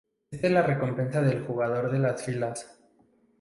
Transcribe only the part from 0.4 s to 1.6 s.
es la recompensa del